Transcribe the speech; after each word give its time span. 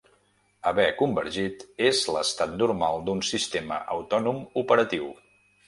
Haver 0.69 0.85
convergit 1.01 1.65
és 1.91 2.01
l'estat 2.17 2.57
normal 2.63 3.05
d'un 3.11 3.23
sistema 3.29 3.81
autònom 3.99 4.43
operatiu. 4.67 5.15